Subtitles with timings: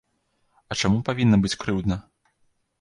[0.71, 2.03] А чаму павінна быць крыўдна?